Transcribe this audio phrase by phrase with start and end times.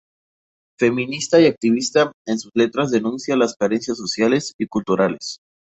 [0.79, 5.37] Feminista y activista en sus letras denuncia las carencias sociales y culturales.